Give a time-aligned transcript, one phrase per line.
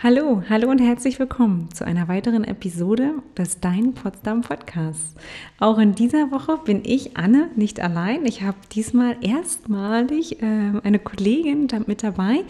[0.00, 5.16] Hallo, hallo und herzlich willkommen zu einer weiteren Episode des Dein Potsdam Podcasts.
[5.58, 8.24] Auch in dieser Woche bin ich, Anne, nicht allein.
[8.24, 12.44] Ich habe diesmal erstmalig äh, eine Kollegin mit dabei,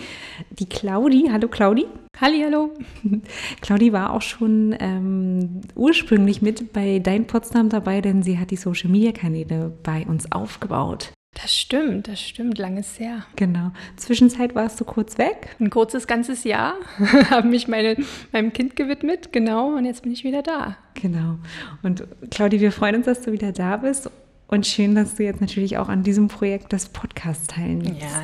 [0.51, 1.31] die Claudi.
[1.33, 1.87] Hallo Claudi.
[2.21, 2.75] Halli, hallo.
[3.63, 8.57] Claudi war auch schon ähm, ursprünglich mit bei Dein Potsdam dabei, denn sie hat die
[8.57, 11.15] Social Media Kanäle bei uns aufgebaut.
[11.41, 13.25] Das stimmt, das stimmt, langes her.
[13.37, 13.71] Genau.
[13.97, 15.57] Zwischenzeit warst du kurz weg.
[15.61, 16.75] Ein kurzes ganzes Jahr,
[17.31, 17.97] habe mich meine,
[18.33, 20.77] meinem Kind gewidmet, genau, und jetzt bin ich wieder da.
[20.95, 21.39] Genau.
[21.83, 24.11] Und Claudi, wir freuen uns, dass du wieder da bist
[24.49, 28.01] und schön, dass du jetzt natürlich auch an diesem Projekt des Podcasts teilnimmst.
[28.01, 28.23] Ja,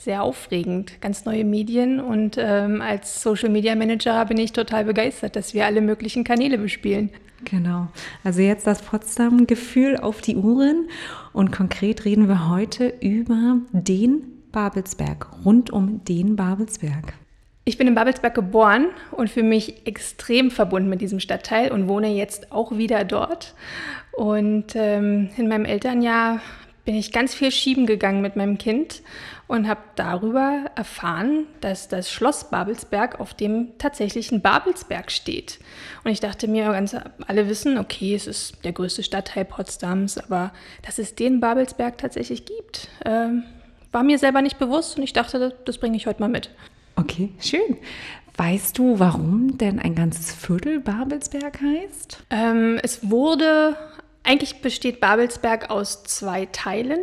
[0.00, 1.00] sehr aufregend.
[1.00, 5.66] Ganz neue Medien und ähm, als Social Media Manager bin ich total begeistert, dass wir
[5.66, 7.10] alle möglichen Kanäle bespielen.
[7.44, 7.88] Genau.
[8.24, 10.88] Also jetzt das Potsdam-Gefühl auf die Uhren.
[11.32, 17.14] Und konkret reden wir heute über den Babelsberg, rund um den Babelsberg.
[17.64, 22.08] Ich bin in Babelsberg geboren und fühle mich extrem verbunden mit diesem Stadtteil und wohne
[22.08, 23.54] jetzt auch wieder dort.
[24.12, 26.40] Und ähm, in meinem Elternjahr
[26.84, 29.02] bin ich ganz viel schieben gegangen mit meinem Kind
[29.46, 35.58] und habe darüber erfahren, dass das Schloss Babelsberg auf dem tatsächlichen Babelsberg steht.
[36.04, 40.52] Und ich dachte mir, ganz alle wissen, okay, es ist der größte Stadtteil Potsdams, aber
[40.82, 43.28] dass es den Babelsberg tatsächlich gibt, äh,
[43.92, 46.50] war mir selber nicht bewusst und ich dachte, das, das bringe ich heute mal mit.
[46.96, 47.78] Okay, schön.
[48.36, 52.22] Weißt du, warum denn ein ganzes Viertel Babelsberg heißt?
[52.30, 53.76] Ähm, es wurde,
[54.22, 57.00] eigentlich besteht Babelsberg aus zwei Teilen.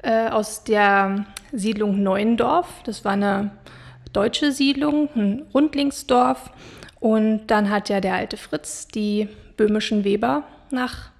[0.00, 2.68] Äh, aus der Siedlung Neuendorf.
[2.84, 3.50] Das war eine
[4.12, 6.50] deutsche Siedlung, ein Rundlingsdorf.
[7.00, 11.10] Und dann hat ja der alte Fritz die böhmischen Weber nach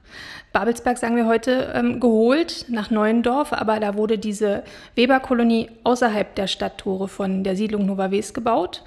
[0.53, 3.52] Babelsberg, sagen wir heute, ähm, geholt, nach Neuendorf.
[3.52, 4.62] Aber da wurde diese
[4.95, 8.85] Weberkolonie außerhalb der Stadttore von der Siedlung Nova Wes gebaut.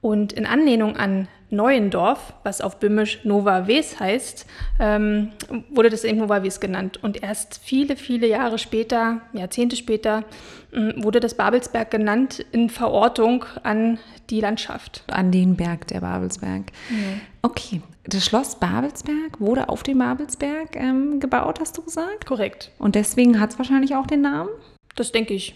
[0.00, 4.46] Und in Anlehnung an Neuendorf, was auf Böhmisch Nova Wes heißt,
[4.78, 5.32] ähm,
[5.70, 7.02] wurde das eben Nova Wes genannt.
[7.02, 10.24] Und erst viele, viele Jahre später, Jahrzehnte später,
[10.72, 13.98] ähm, wurde das Babelsberg genannt in Verortung an
[14.30, 15.04] die Landschaft.
[15.08, 16.64] An den Berg der Babelsberg.
[16.90, 17.20] Mhm.
[17.42, 22.26] Okay, das Schloss Babelsberg wurde auf dem Babelsberg ähm, gebaut, hast du gesagt?
[22.26, 22.70] Korrekt.
[22.78, 24.50] Und deswegen hat es wahrscheinlich auch den Namen?
[24.96, 25.54] Das denke ich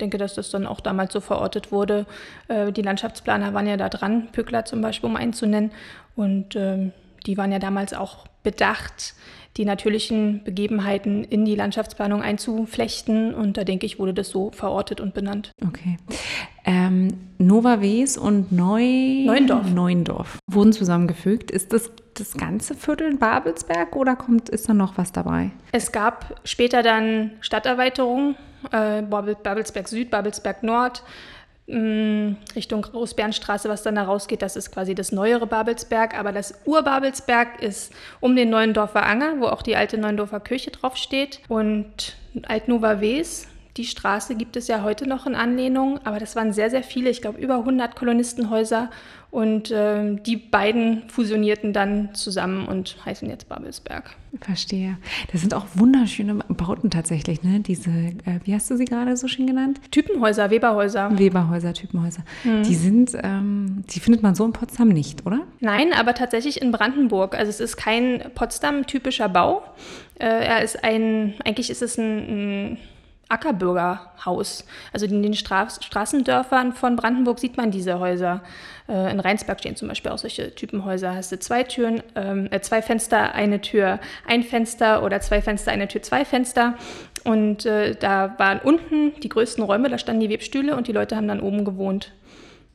[0.00, 2.06] denke, dass das dann auch damals so verortet wurde.
[2.48, 5.70] Äh, die Landschaftsplaner waren ja da dran, Pückler zum Beispiel, um einen zu nennen.
[6.16, 6.92] Und ähm,
[7.26, 9.14] die waren ja damals auch bedacht,
[9.56, 13.34] die natürlichen Begebenheiten in die Landschaftsplanung einzuflechten.
[13.34, 15.52] Und da denke ich, wurde das so verortet und benannt.
[15.62, 15.98] Okay.
[16.64, 19.70] Ähm, Nova Wes und Neu Neuendorf.
[19.70, 21.50] Neuendorf wurden zusammengefügt.
[21.50, 25.50] Ist das das ganze Viertel in Babelsberg oder kommt, ist da noch was dabei?
[25.72, 28.36] Es gab später dann Stadterweiterungen,
[28.70, 31.02] äh, Babelsberg Süd, Babelsberg Nord,
[31.66, 36.18] mm, Richtung Großbernstraße, was dann da rausgeht, das ist quasi das neuere Babelsberg.
[36.18, 41.40] Aber das Urbabelsberg ist um den Neuendorfer Anger, wo auch die alte Neuendorfer Kirche draufsteht.
[41.48, 46.52] Und Altnova Wes, die Straße gibt es ja heute noch in Anlehnung, aber das waren
[46.52, 48.90] sehr, sehr viele, ich glaube über 100 Kolonistenhäuser
[49.30, 54.14] und äh, die beiden fusionierten dann zusammen und heißen jetzt Babelsberg.
[54.42, 54.98] Verstehe.
[55.32, 57.60] Das sind auch wunderschöne Bauten tatsächlich, ne?
[57.60, 59.80] Diese, äh, wie hast du sie gerade so schön genannt?
[59.90, 61.18] Typenhäuser, Weberhäuser.
[61.18, 62.24] Weberhäuser, Typenhäuser.
[62.44, 62.62] Mhm.
[62.64, 65.40] Die sind, ähm, die findet man so in Potsdam nicht, oder?
[65.60, 67.34] Nein, aber tatsächlich in Brandenburg.
[67.34, 69.62] Also es ist kein Potsdam-typischer Bau.
[70.18, 72.78] Äh, er ist ein, eigentlich ist es ein, ein
[73.32, 74.64] Ackerbürgerhaus.
[74.92, 78.42] Also in den Stra Straßendörfern von Brandenburg sieht man diese Häuser.
[78.88, 81.14] Äh, in Rheinsberg stehen zum Beispiel auch solche Typenhäuser.
[81.14, 85.72] Hast du zwei Türen, ähm, äh, zwei Fenster, eine Tür, ein Fenster oder zwei Fenster,
[85.72, 86.74] eine Tür, zwei Fenster.
[87.24, 91.16] Und äh, da waren unten die größten Räume, da standen die Webstühle und die Leute
[91.16, 92.12] haben dann oben gewohnt.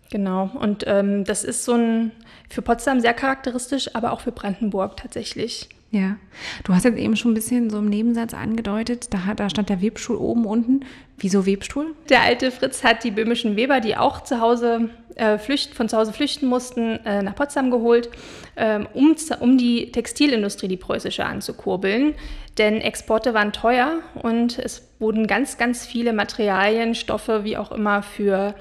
[0.10, 0.50] Genau.
[0.60, 2.12] Und ähm, das ist so ein
[2.50, 5.70] für Potsdam sehr charakteristisch, aber auch für Brandenburg tatsächlich.
[5.90, 6.18] Ja,
[6.66, 9.82] du hast jetzt eben schon ein bisschen so im Nebensatz angedeutet, da, da stand der
[9.82, 10.82] Webstuhl oben unten.
[11.18, 11.96] Wieso Webstuhl?
[12.10, 15.98] Der alte Fritz hat die böhmischen Weber, die auch zu Hause äh, flücht, von zu
[15.98, 18.10] Hause flüchten mussten, äh, nach Potsdam geholt,
[18.56, 22.16] äh, um, um die Textilindustrie, die preußische, anzukurbeln.
[22.58, 28.04] Denn Exporte waren teuer und es wurden ganz, ganz viele Materialien, Stoffe, wie auch immer,
[28.04, 28.56] für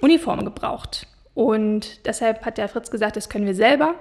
[0.00, 1.08] Uniformen gebraucht.
[1.34, 3.96] Und deshalb hat der Fritz gesagt, das können wir selber.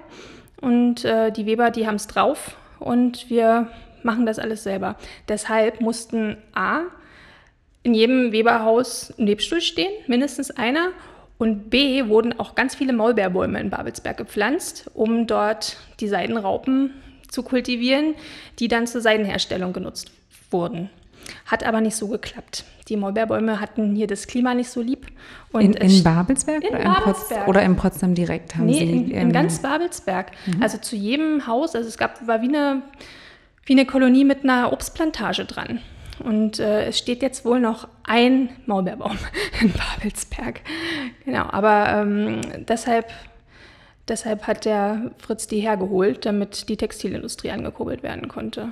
[0.62, 3.69] Und äh, die Weber, die haben es drauf und wir
[4.03, 4.95] machen das alles selber.
[5.27, 6.81] Deshalb mussten A,
[7.83, 10.91] in jedem Weberhaus ein Webstuhl stehen, mindestens einer.
[11.38, 16.94] Und B, wurden auch ganz viele Maulbeerbäume in Babelsberg gepflanzt, um dort die Seidenraupen
[17.29, 18.15] zu kultivieren,
[18.59, 20.12] die dann zur Seidenherstellung genutzt
[20.50, 20.89] wurden.
[21.45, 22.65] Hat aber nicht so geklappt.
[22.89, 25.07] Die Maulbeerbäume hatten hier das Klima nicht so lieb.
[25.53, 27.44] in, in Babelsberg, in oder, Babelsberg.
[27.44, 28.91] In oder in Potsdam direkt haben nee, Sie?
[28.91, 30.31] In, in ganz Babelsberg.
[30.45, 30.62] Mhm.
[30.62, 32.81] Also zu jedem Haus, also es gab, war wie eine,
[33.65, 35.79] wie eine Kolonie mit einer Obstplantage dran.
[36.24, 39.18] Und äh, es steht jetzt wohl noch ein Maulbeerbaum
[39.62, 40.62] in Babelsberg.
[41.25, 43.12] Genau, aber ähm, deshalb,
[44.07, 48.69] deshalb hat der Fritz die hergeholt, damit die Textilindustrie angekurbelt werden konnte.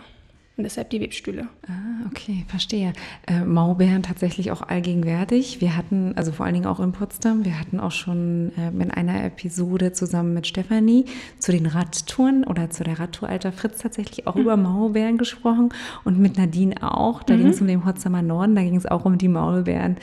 [0.57, 1.49] Und deshalb die Webstühle.
[1.67, 2.93] Ah, okay, verstehe.
[3.27, 5.59] Äh, Maulbeeren tatsächlich auch allgegenwärtig.
[5.59, 8.89] Wir hatten, also vor allen Dingen auch in Potsdam, wir hatten auch schon äh, in
[8.89, 11.05] einer Episode zusammen mit Stefanie
[11.39, 14.41] zu den Radtouren oder zu der Radtour Alter Fritz tatsächlich auch mhm.
[14.41, 15.73] über Maulbeeren gesprochen
[16.05, 17.21] und mit Nadine auch.
[17.23, 17.39] Da mhm.
[17.39, 19.97] ging es um den Potsdamer Norden, da ging es auch um die Maulbeeren.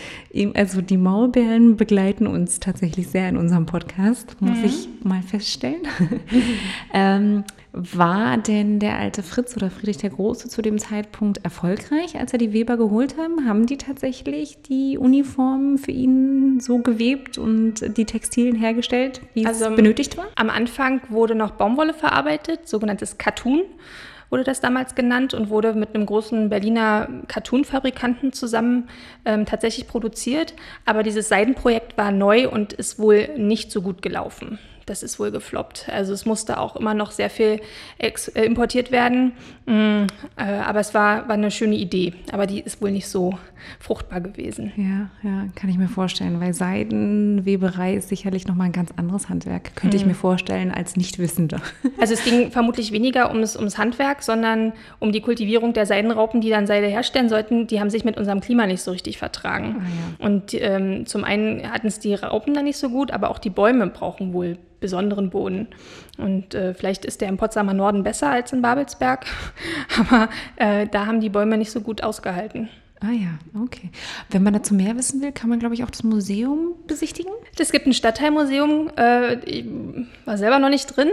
[0.52, 4.64] Also die Maulbeeren begleiten uns tatsächlich sehr in unserem Podcast, muss mhm.
[4.64, 5.81] ich mal feststellen.
[6.93, 12.33] ähm, war denn der alte Fritz oder Friedrich der Große zu dem Zeitpunkt erfolgreich, als
[12.33, 13.49] er die Weber geholt haben?
[13.49, 19.67] Haben die tatsächlich die Uniformen für ihn so gewebt und die Textilien hergestellt, wie also
[19.67, 20.27] es benötigt war?
[20.35, 23.63] Am Anfang wurde noch Baumwolle verarbeitet, sogenanntes Cartoon
[24.29, 28.89] wurde das damals genannt und wurde mit einem großen Berliner Cartoon-Fabrikanten zusammen
[29.27, 30.55] ähm, tatsächlich produziert.
[30.87, 35.31] Aber dieses Seidenprojekt war neu und ist wohl nicht so gut gelaufen das ist wohl
[35.31, 35.88] gefloppt.
[35.90, 37.61] Also es musste auch immer noch sehr viel
[37.99, 38.12] äh,
[38.44, 39.32] importiert werden.
[39.67, 40.06] Mm,
[40.37, 42.14] äh, aber es war, war eine schöne Idee.
[42.32, 43.38] Aber die ist wohl nicht so
[43.79, 44.73] fruchtbar gewesen.
[44.76, 46.40] Ja, ja, kann ich mir vorstellen.
[46.40, 50.00] Weil Seidenweberei ist sicherlich nochmal ein ganz anderes Handwerk, könnte mhm.
[50.02, 51.61] ich mir vorstellen, als Nichtwissender.
[52.00, 56.50] Also es ging vermutlich weniger ums, ums Handwerk, sondern um die Kultivierung der Seidenraupen, die
[56.50, 57.69] dann Seide herstellen sollten.
[57.69, 59.76] Die haben sich mit unserem Klima nicht so richtig vertragen.
[59.78, 60.26] Ah, ja.
[60.26, 63.50] Und ähm, zum einen hatten es die Raupen dann nicht so gut, aber auch die
[63.50, 65.69] Bäume brauchen wohl besonderen Boden.
[66.19, 69.25] Und äh, vielleicht ist der im Potsdamer Norden besser als in Babelsberg,
[69.99, 72.69] aber äh, da haben die Bäume nicht so gut ausgehalten.
[73.00, 73.90] Ah ja, okay.
[74.31, 77.32] Wenn man dazu mehr wissen will, kann man, glaube ich, auch das Museum besichtigen.
[77.58, 78.90] Es gibt ein Stadtteilmuseum.
[78.96, 79.64] Äh, ich
[80.25, 81.08] war selber noch nicht drin.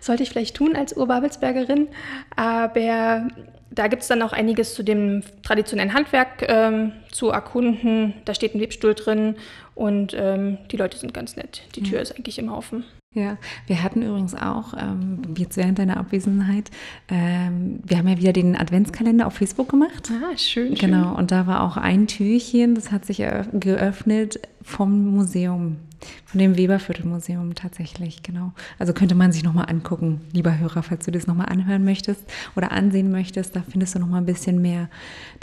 [0.00, 1.88] Sollte ich vielleicht tun als Urbabelsbergerin.
[2.34, 3.28] Aber
[3.74, 8.14] da gibt es dann auch einiges zu dem traditionellen Handwerk ähm, zu erkunden.
[8.24, 9.36] Da steht ein Webstuhl drin
[9.74, 11.62] und ähm, die Leute sind ganz nett.
[11.74, 12.02] Die Tür ja.
[12.02, 12.84] ist eigentlich immer offen.
[13.14, 13.38] Ja,
[13.68, 16.70] wir hatten übrigens auch, ähm, jetzt während deiner Abwesenheit,
[17.08, 20.10] ähm, wir haben ja wieder den Adventskalender auf Facebook gemacht.
[20.10, 20.74] Ah, schön.
[20.74, 21.16] Genau, schön.
[21.16, 23.22] und da war auch ein Türchen, das hat sich
[23.52, 25.76] geöffnet vom Museum.
[26.24, 28.52] Von dem Weberviertelmuseum tatsächlich, genau.
[28.78, 32.22] Also könnte man sich nochmal angucken, lieber Hörer, falls du das nochmal anhören möchtest
[32.56, 34.88] oder ansehen möchtest, da findest du nochmal ein bisschen mehr.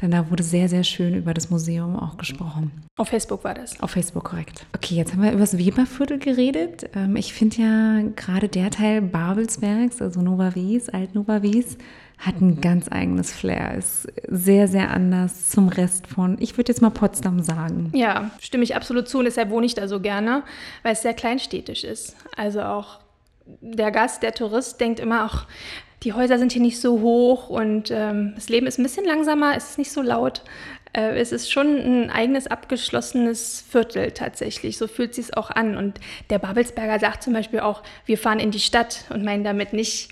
[0.01, 2.71] Denn da wurde sehr, sehr schön über das Museum auch gesprochen.
[2.97, 3.79] Auf Facebook war das.
[3.81, 4.65] Auf Facebook, korrekt.
[4.75, 6.89] Okay, jetzt haben wir über das Weberviertel geredet.
[6.95, 11.77] Ähm, ich finde ja gerade der Teil Babelsbergs, also Nova Wies, Alt Nova Wies,
[12.21, 16.81] hat ein ganz eigenes Flair, ist sehr, sehr anders zum Rest von, ich würde jetzt
[16.81, 17.91] mal Potsdam sagen.
[17.95, 20.43] Ja, stimme ich absolut zu und deshalb wohne ich da so gerne,
[20.83, 22.15] weil es sehr kleinstädtisch ist.
[22.37, 22.99] Also auch
[23.61, 25.45] der Gast, der Tourist denkt immer auch,
[26.03, 29.55] die Häuser sind hier nicht so hoch und ähm, das Leben ist ein bisschen langsamer,
[29.55, 30.43] es ist nicht so laut.
[30.93, 34.77] Äh, es ist schon ein eigenes abgeschlossenes Viertel tatsächlich.
[34.77, 35.77] So fühlt sich es auch an.
[35.77, 39.73] Und der Babelsberger sagt zum Beispiel auch, wir fahren in die Stadt und meinen damit
[39.73, 40.09] nicht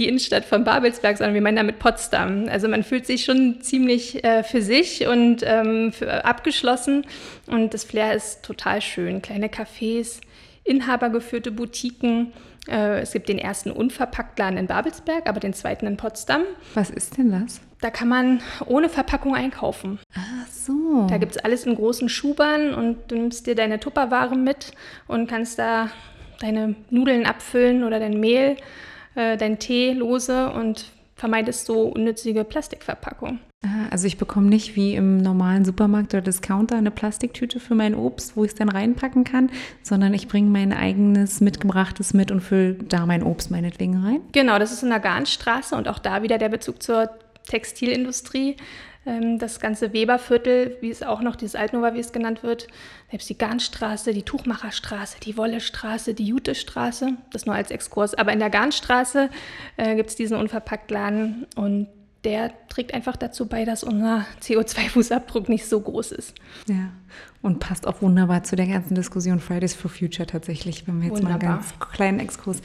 [0.00, 2.48] die Innenstadt von Babelsberg, sondern wir meinen damit Potsdam.
[2.48, 7.06] Also man fühlt sich schon ziemlich äh, für sich und ähm, für, abgeschlossen
[7.46, 9.20] und das Flair ist total schön.
[9.22, 10.20] Kleine Cafés,
[10.64, 12.32] inhabergeführte Boutiquen.
[12.66, 16.42] Äh, es gibt den ersten Unverpacktladen in Babelsberg, aber den zweiten in Potsdam.
[16.74, 17.60] Was ist denn das?
[17.82, 19.98] Da kann man ohne Verpackung einkaufen.
[20.14, 21.06] Ach so.
[21.08, 24.72] Da gibt es alles in großen Schubern und du nimmst dir deine Tupperware mit
[25.06, 25.90] und kannst da
[26.40, 28.56] deine Nudeln abfüllen oder dein Mehl
[29.20, 33.40] äh, deinen Tee lose und vermeidest so unnützige Plastikverpackungen.
[33.90, 38.34] Also ich bekomme nicht wie im normalen Supermarkt oder Discounter eine Plastiktüte für mein Obst,
[38.34, 39.50] wo ich es dann reinpacken kann,
[39.82, 44.20] sondern ich bringe mein eigenes mitgebrachtes mit und fülle da mein Obst meinetwegen rein.
[44.32, 47.10] Genau, das ist in der Garnstraße und auch da wieder der Bezug zur
[47.48, 48.56] Textilindustrie.
[49.06, 52.66] Ähm, das ganze Weberviertel, wie es auch noch dieses Altnova, wie es genannt wird,
[53.10, 58.14] selbst die Garnstraße, die Tuchmacherstraße, die Wollestraße, die Jutestraße, das nur als Exkurs.
[58.14, 59.30] Aber in der Garnstraße
[59.78, 61.88] äh, gibt es diesen Unverpacktladen und
[62.24, 66.34] der trägt einfach dazu bei, dass unser CO2-Fußabdruck nicht so groß ist.
[66.68, 66.90] Ja,
[67.42, 71.22] und passt auch wunderbar zu der ganzen Diskussion Fridays for Future tatsächlich, wenn wir jetzt
[71.22, 71.38] wunderbar.
[71.38, 72.60] mal einen ganz kleinen Exkurs.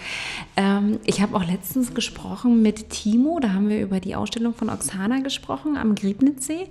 [0.57, 4.69] Ähm, ich habe auch letztens gesprochen mit Timo, da haben wir über die Ausstellung von
[4.69, 6.67] Oksana gesprochen am Griebnitzsee,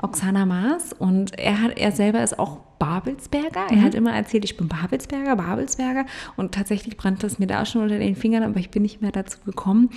[0.00, 0.94] Oksana Maas.
[0.94, 3.66] Und er, hat, er selber ist auch Babelsberger.
[3.68, 3.82] Er mhm.
[3.82, 6.06] hat immer erzählt, ich bin Babelsberger, Babelsberger.
[6.36, 9.12] Und tatsächlich brannte es mir da schon unter den Fingern, aber ich bin nicht mehr
[9.12, 9.90] dazu gekommen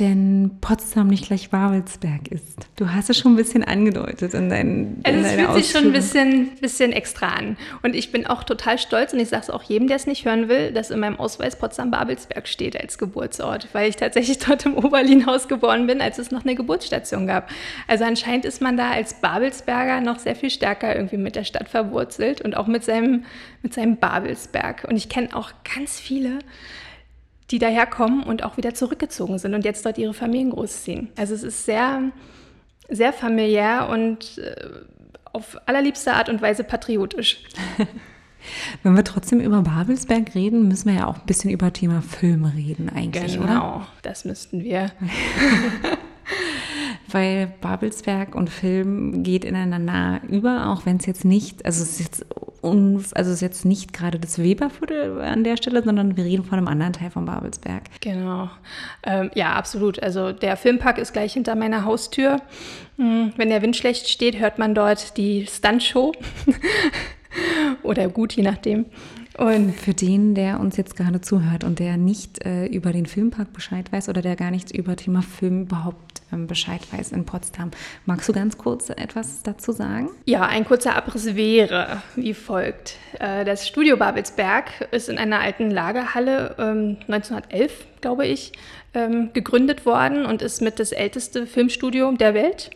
[0.00, 2.66] denn Potsdam nicht gleich Babelsberg ist.
[2.76, 5.84] Du hast es schon ein bisschen angedeutet in, deinen Also in es fühlt sich schon
[5.86, 7.56] ein bisschen, bisschen extra an.
[7.82, 10.24] Und ich bin auch total stolz und ich sage es auch jedem, der es nicht
[10.24, 14.76] hören will, dass in meinem Ausweis Potsdam-Babelsberg steht als Geburtsort, weil ich tatsächlich dort im
[14.76, 17.50] Oberlinhaus geboren bin, als es noch eine Geburtsstation gab.
[17.86, 21.68] Also anscheinend ist man da als Babelsberger noch sehr viel stärker irgendwie mit der Stadt
[21.68, 23.24] verwurzelt und auch mit seinem,
[23.62, 24.86] mit seinem Babelsberg.
[24.88, 26.38] Und ich kenne auch ganz viele,
[27.50, 31.08] die daherkommen und auch wieder zurückgezogen sind und jetzt dort ihre Familien großziehen.
[31.16, 32.02] Also es ist sehr,
[32.88, 34.54] sehr familiär und äh,
[35.32, 37.42] auf allerliebste Art und Weise patriotisch.
[38.82, 42.44] Wenn wir trotzdem über Babelsberg reden, müssen wir ja auch ein bisschen über Thema Film
[42.44, 43.48] reden eigentlich, oder?
[43.48, 44.92] Genau, das müssten wir.
[47.10, 52.00] Weil Babelsberg und Film geht ineinander über, auch wenn es jetzt nicht, also es ist
[52.00, 52.26] jetzt,
[52.62, 56.58] also es ist jetzt nicht gerade das Weberviertel an der Stelle, sondern wir reden von
[56.58, 57.84] einem anderen Teil von Babelsberg.
[58.00, 58.50] Genau.
[59.04, 60.02] Ähm, ja, absolut.
[60.02, 62.42] Also der Filmpark ist gleich hinter meiner Haustür.
[62.96, 66.12] Hm, Wenn der Wind schlecht steht, hört man dort die Stuntshow.
[67.82, 68.86] Oder gut, je nachdem.
[69.38, 73.52] Und Für den, der uns jetzt gerade zuhört und der nicht äh, über den Filmpark
[73.52, 77.70] Bescheid weiß oder der gar nichts über Thema Film überhaupt Bescheid weiß in Potsdam,
[78.04, 80.10] magst du ganz kurz etwas dazu sagen?
[80.24, 82.96] Ja, ein kurzer Abriss wäre wie folgt.
[83.18, 88.52] Äh, Das Studio Babelsberg ist in einer alten Lagerhalle ähm, 1911, glaube ich,
[88.94, 92.70] ähm, gegründet worden und ist mit das älteste Filmstudio der Welt,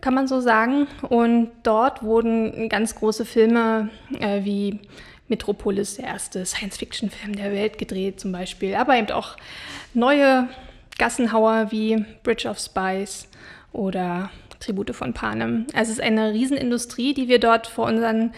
[0.00, 0.86] kann man so sagen.
[1.02, 4.80] Und dort wurden ganz große Filme äh, wie
[5.28, 9.36] Metropolis, der erste Science-Fiction-Film der Welt, gedreht zum Beispiel, aber eben auch
[9.94, 10.48] neue
[10.98, 13.28] Gassenhauer wie Bridge of Spies
[13.72, 15.66] oder Tribute von Panem.
[15.74, 18.32] Also es ist eine Riesenindustrie, die wir dort vor unseren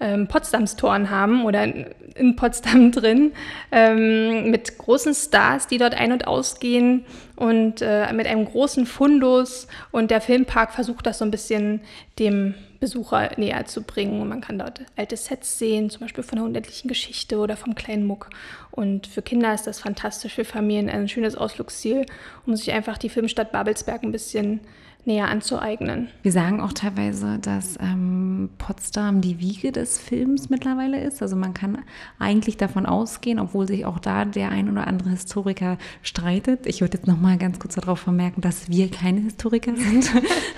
[0.00, 3.32] ähm, Potsdamstoren haben oder in, in Potsdam drin,
[3.70, 7.04] ähm, mit großen Stars, die dort ein- und ausgehen
[7.36, 9.68] und äh, mit einem großen Fundus.
[9.90, 11.80] Und der Filmpark versucht das so ein bisschen
[12.18, 14.20] dem Besucher näher zu bringen.
[14.20, 17.74] Und man kann dort alte Sets sehen, zum Beispiel von der unendlichen Geschichte oder vom
[17.74, 18.30] kleinen Muck.
[18.70, 22.06] Und für Kinder ist das fantastisch, für Familien ein schönes Ausflugsziel,
[22.46, 24.60] um sich einfach die Filmstadt Babelsberg ein bisschen
[25.06, 26.08] näher anzueignen.
[26.22, 31.22] Wir sagen auch teilweise, dass ähm, Potsdam die Wiege des Films mittlerweile ist.
[31.22, 31.78] Also man kann
[32.18, 36.66] eigentlich davon ausgehen, obwohl sich auch da der ein oder andere Historiker streitet.
[36.66, 40.10] Ich würde jetzt noch mal ganz kurz darauf vermerken, dass wir keine Historiker sind,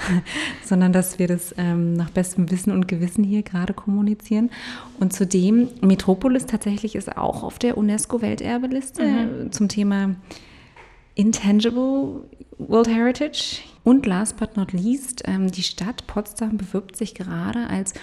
[0.65, 4.51] sondern dass wir das ähm, nach bestem Wissen und Gewissen hier gerade kommunizieren.
[4.99, 10.17] Und zudem, Metropolis tatsächlich ist auch auf der UNESCO-Welterbeliste zum Thema
[11.15, 12.25] Intangible
[12.59, 13.63] World Heritage.
[13.85, 17.95] Und last but not least, ähm, die Stadt Potsdam bewirbt sich gerade als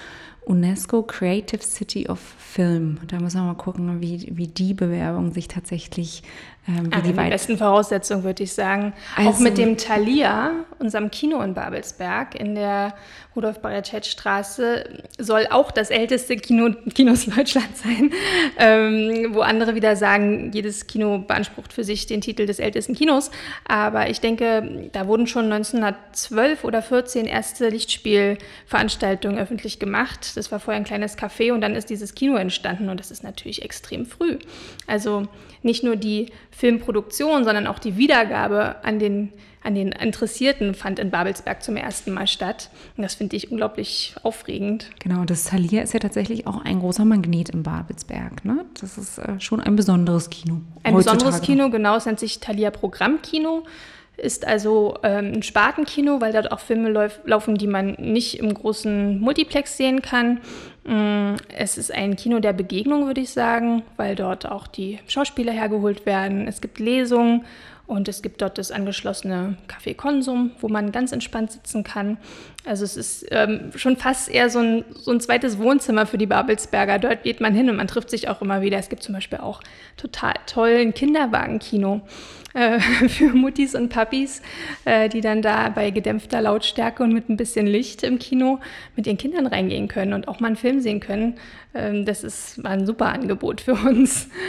[0.49, 2.97] UNESCO Creative City of Film.
[3.07, 6.23] Da müssen wir mal gucken, wie, wie die Bewerbung sich tatsächlich,
[6.67, 8.93] ähm, wie Aber die weit besten Voraussetzungen, würde ich sagen.
[9.15, 12.95] auch Also- mit dem Thalia, unserem Kino in Babelsberg, in der
[13.35, 14.85] rudolf barretschett straße
[15.19, 18.11] soll auch das älteste Kino Kinos Deutschlands sein.
[18.57, 23.29] Ähm, wo andere wieder sagen, jedes Kino beansprucht für sich den Titel des ältesten Kinos.
[23.67, 30.35] Aber ich denke, da wurden schon 1912 oder 14 erste Lichtspielveranstaltungen öffentlich gemacht.
[30.39, 33.23] Das war vorher ein kleines Café und dann ist dieses Kino entstanden und das ist
[33.23, 34.39] natürlich extrem früh.
[34.87, 35.27] Also
[35.63, 41.11] nicht nur die Filmproduktion, sondern auch die Wiedergabe an den, an den Interessierten fand in
[41.11, 42.69] Babelsberg zum ersten Mal statt.
[42.95, 44.89] Und das finde ich unglaublich aufregend.
[44.99, 48.45] Genau, das Thalia ist ja tatsächlich auch ein großer Magnet in Babelsberg.
[48.45, 48.63] Ne?
[48.79, 50.61] Das ist äh, schon ein besonderes Kino.
[50.83, 51.57] Ein besonderes heutzutage.
[51.57, 53.65] Kino, genau, es nennt sich Thalia Programmkino.
[54.21, 58.53] Ist also ähm, ein Spartenkino, weil dort auch Filme lauf, laufen, die man nicht im
[58.53, 60.39] großen Multiplex sehen kann.
[60.85, 65.51] Mm, Es ist ein Kino der Begegnung, würde ich sagen, weil dort auch die Schauspieler
[65.53, 66.47] hergeholt werden.
[66.47, 67.45] Es gibt Lesungen
[67.89, 72.17] und es gibt dort das angeschlossene Café Konsum, wo man ganz entspannt sitzen kann.
[72.63, 76.27] Also es ist ähm, schon fast eher so ein, so ein zweites Wohnzimmer für die
[76.27, 76.99] Babelsberger.
[76.99, 78.77] Dort geht man hin und man trifft sich auch immer wieder.
[78.77, 79.61] Es gibt zum Beispiel auch
[79.97, 82.01] total tollen Kinderwagenkino
[82.53, 82.79] äh,
[83.09, 84.43] für Muttis und Papis,
[84.85, 88.59] äh, die dann da bei gedämpfter Lautstärke und mit ein bisschen Licht im Kino
[88.95, 91.39] mit ihren Kindern reingehen können und auch mal einen Film sehen können.
[91.73, 94.29] Ähm, das ist, ein super Angebot für uns.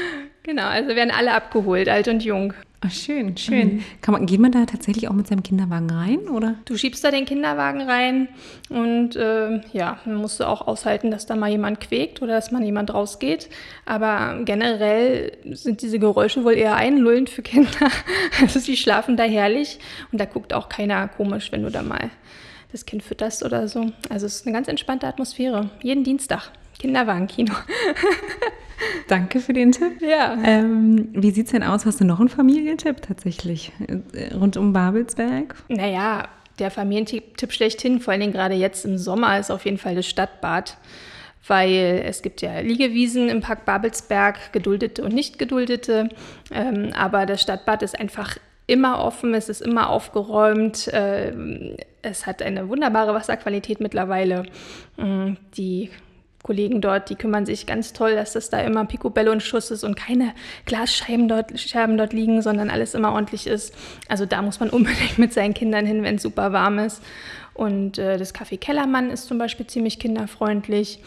[0.42, 2.54] Genau, also werden alle abgeholt, alt und jung.
[2.82, 3.84] Ach, schön, schön.
[4.00, 6.54] Kann man, geht man da tatsächlich auch mit seinem Kinderwagen rein, oder?
[6.64, 8.28] Du schiebst da den Kinderwagen rein
[8.70, 12.52] und äh, ja, dann musst du auch aushalten, dass da mal jemand quäkt oder dass
[12.52, 13.50] mal jemand rausgeht.
[13.84, 17.70] Aber generell sind diese Geräusche wohl eher einlullend für Kinder.
[18.40, 19.78] Also sie schlafen da herrlich
[20.12, 22.10] und da guckt auch keiner komisch, wenn du da mal
[22.72, 23.92] das Kind fütterst oder so.
[24.08, 25.68] Also es ist eine ganz entspannte Atmosphäre.
[25.82, 26.50] Jeden Dienstag.
[26.78, 27.52] Kinderwagenkino.
[29.08, 30.00] Danke für den Tipp.
[30.00, 30.36] Ja.
[30.44, 31.86] Ähm, wie sieht es denn aus?
[31.86, 33.72] Hast du noch einen Familientipp tatsächlich
[34.12, 35.54] äh, rund um Babelsberg?
[35.68, 39.94] Naja, der Familientipp schlechthin, vor allen Dingen gerade jetzt im Sommer, ist auf jeden Fall
[39.94, 40.76] das Stadtbad.
[41.46, 46.10] Weil es gibt ja Liegewiesen im Park Babelsberg, geduldete und nicht geduldete.
[46.52, 50.88] Ähm, aber das Stadtbad ist einfach immer offen, es ist immer aufgeräumt.
[50.88, 51.32] Äh,
[52.02, 54.44] es hat eine wunderbare Wasserqualität mittlerweile.
[54.96, 55.90] Mm, die
[56.42, 59.84] Kollegen dort, die kümmern sich ganz toll, dass das da immer Picobello und Schuss ist
[59.84, 60.32] und keine
[60.64, 63.74] Glasscheiben dort, Scherben dort liegen, sondern alles immer ordentlich ist.
[64.08, 67.02] Also da muss man unbedingt mit seinen Kindern hin, wenn es super warm ist.
[67.52, 71.00] Und äh, das Café Kellermann ist zum Beispiel ziemlich kinderfreundlich.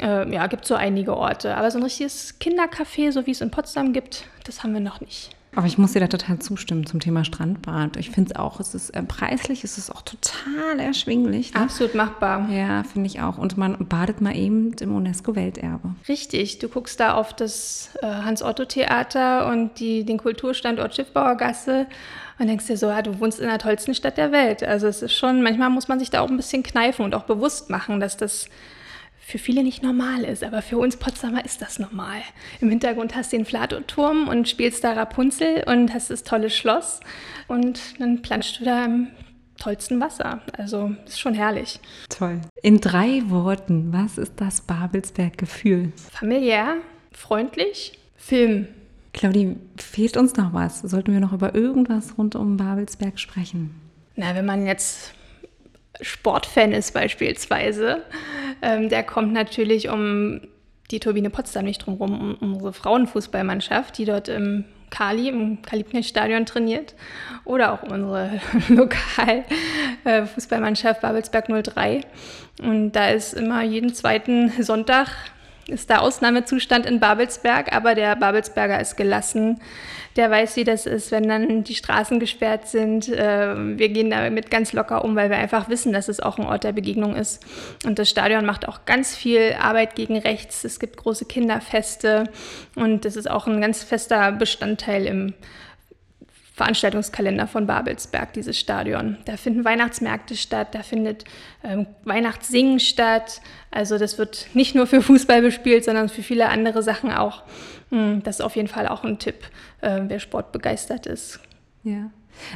[0.00, 1.56] Äh, ja, gibt so einige Orte.
[1.56, 5.00] Aber so ein richtiges Kindercafé, so wie es in Potsdam gibt, das haben wir noch
[5.00, 5.35] nicht.
[5.56, 7.96] Aber ich muss dir da total zustimmen zum Thema Strandbad.
[7.96, 11.54] Ich finde es auch, es ist äh, preislich, es ist auch total erschwinglich.
[11.54, 11.62] Ne?
[11.62, 12.48] Absolut machbar.
[12.50, 13.38] Ja, finde ich auch.
[13.38, 15.94] Und man badet mal eben im UNESCO-Welterbe.
[16.08, 21.86] Richtig, du guckst da auf das äh, Hans-Otto-Theater und die, den Kulturstandort Schiffbauergasse
[22.38, 24.62] und denkst dir so, ja, du wohnst in der tollsten Stadt der Welt.
[24.62, 27.24] Also es ist schon, manchmal muss man sich da auch ein bisschen kneifen und auch
[27.24, 28.50] bewusst machen, dass das
[29.26, 32.20] für viele nicht normal ist, aber für uns Potsdamer ist das normal.
[32.60, 37.00] Im Hintergrund hast du den Flatoturm und spielst da Rapunzel und hast das tolle Schloss
[37.48, 39.08] und dann planschst du da im
[39.58, 40.42] tollsten Wasser.
[40.56, 41.80] Also ist schon herrlich.
[42.08, 42.40] Toll.
[42.62, 45.92] In drei Worten, was ist das Babelsberg-Gefühl?
[46.12, 46.76] Familiär,
[47.10, 48.68] freundlich, Film.
[49.12, 50.82] Claudi, fehlt uns noch was?
[50.82, 53.74] Sollten wir noch über irgendwas rund um Babelsberg sprechen?
[54.14, 55.14] Na, wenn man jetzt
[56.00, 58.02] Sportfan ist beispielsweise,
[58.62, 60.40] ähm, der kommt natürlich um
[60.90, 66.94] die Turbine Potsdam nicht drumherum, um unsere Frauenfußballmannschaft, die dort im Kali, im Kalibknecht-Stadion trainiert.
[67.44, 72.02] Oder auch unsere Lokalfußballmannschaft äh, Babelsberg 03.
[72.62, 75.08] Und da ist immer jeden zweiten Sonntag
[75.68, 79.60] ist da Ausnahmezustand in Babelsberg, aber der Babelsberger ist gelassen.
[80.14, 83.10] Der weiß, wie das ist, wenn dann die Straßen gesperrt sind.
[83.14, 86.46] Ähm, wir gehen damit ganz locker um, weil wir einfach wissen, dass es auch ein
[86.46, 87.44] Ort der Begegnung ist.
[87.84, 90.64] Und das Stadion macht auch ganz viel Arbeit gegen rechts.
[90.64, 92.30] Es gibt große Kinderfeste
[92.76, 95.34] und das ist auch ein ganz fester Bestandteil im
[96.56, 99.18] Veranstaltungskalender von Babelsberg, dieses Stadion.
[99.26, 101.26] Da finden Weihnachtsmärkte statt, da findet
[101.62, 103.42] ähm, Weihnachtssingen statt.
[103.70, 107.42] Also das wird nicht nur für Fußball bespielt, sondern für viele andere Sachen auch.
[107.90, 109.44] Hm, das ist auf jeden Fall auch ein Tipp,
[109.82, 111.40] äh, wer sportbegeistert ist.
[111.84, 112.10] Ja.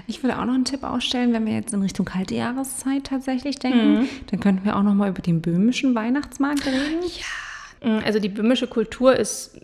[0.07, 3.59] Ich würde auch noch einen Tipp ausstellen, wenn wir jetzt in Richtung kalte Jahreszeit tatsächlich
[3.59, 4.09] denken, mhm.
[4.31, 7.03] dann könnten wir auch noch mal über den böhmischen Weihnachtsmarkt reden.
[7.83, 9.59] Ja, also die böhmische Kultur ist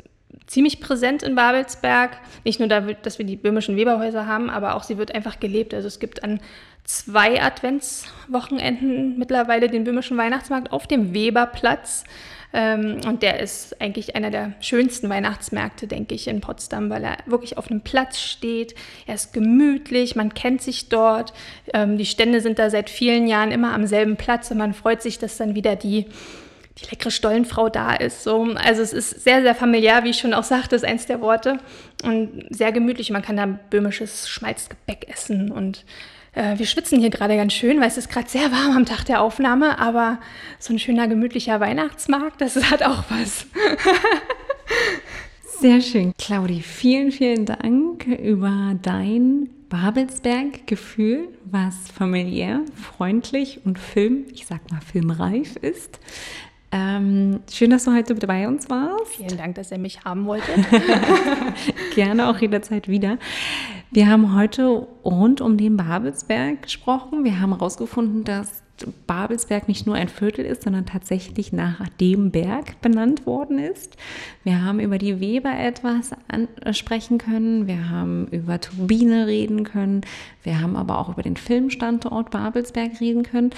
[0.47, 2.19] ziemlich präsent in Babelsberg.
[2.45, 5.75] Nicht nur, dass wir die böhmischen Weberhäuser haben, aber auch sie wird einfach gelebt.
[5.75, 6.41] Also es gibt an
[6.85, 12.05] zwei Adventswochenenden mittlerweile den böhmischen Weihnachtsmarkt auf dem Weberplatz.
[12.53, 17.17] Ähm, und der ist eigentlich einer der schönsten Weihnachtsmärkte, denke ich, in Potsdam, weil er
[17.27, 18.75] wirklich auf einem Platz steht.
[19.07, 21.33] Er ist gemütlich, man kennt sich dort.
[21.75, 25.03] Ähm, die Stände sind da seit vielen Jahren immer am selben Platz und man freut
[25.03, 26.07] sich, dass dann wieder die
[26.79, 28.23] die leckere Stollenfrau da ist.
[28.23, 28.43] So.
[28.55, 31.59] Also es ist sehr, sehr familiär, wie ich schon auch sagte, ist eins der Worte.
[32.03, 33.11] Und sehr gemütlich.
[33.11, 35.51] Man kann da böhmisches Schmalzgebäck essen.
[35.51, 35.85] Und
[36.35, 39.05] äh, wir schwitzen hier gerade ganz schön, weil es ist gerade sehr warm am Tag
[39.05, 39.79] der Aufnahme.
[39.79, 40.19] Aber
[40.59, 43.47] so ein schöner, gemütlicher Weihnachtsmarkt, das hat auch was.
[45.61, 46.13] sehr schön.
[46.19, 54.81] Claudi, vielen, vielen Dank über dein Babelsberg-Gefühl, was familiär, freundlich und Film, ich sag mal
[54.81, 55.99] filmreif ist.
[56.73, 59.15] Ähm, schön, dass du heute bei uns warst.
[59.17, 60.67] Vielen Dank, dass ihr mich haben wolltet.
[61.95, 63.19] Gerne auch jederzeit wieder.
[63.91, 67.25] Wir haben heute rund um den Babelsberg gesprochen.
[67.25, 68.63] Wir haben herausgefunden, dass
[69.07, 73.97] Babelsberg nicht nur ein Viertel ist, sondern tatsächlich nach dem Berg benannt worden ist.
[74.45, 76.11] Wir haben über die Weber etwas
[76.73, 80.03] sprechen können, wir haben über Turbine reden können,
[80.43, 83.51] wir haben aber auch über den Filmstandort Babelsberg reden können.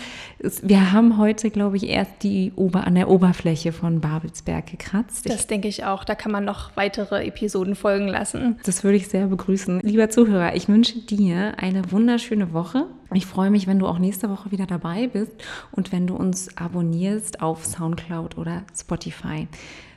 [0.62, 5.28] Wir haben heute, glaube ich, erst die Ober an der Oberfläche von Babelsberg gekratzt.
[5.28, 6.04] Das ich, denke ich auch.
[6.04, 8.58] Da kann man noch weitere Episoden folgen lassen.
[8.64, 9.80] Das würde ich sehr begrüßen.
[9.80, 12.86] Lieber Zuhörer, ich wünsche dir eine wunderschöne Woche.
[13.12, 15.32] Ich freue mich, wenn du auch nächste Woche wieder dabei bist
[15.72, 19.48] und wenn du uns abonnierst auf SoundCloud oder Spotify.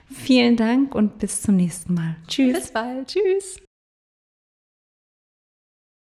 [0.09, 2.15] Vielen Dank und bis zum nächsten Mal.
[2.27, 2.53] Tschüss.
[2.53, 3.07] Bis bald.
[3.07, 3.61] Tschüss.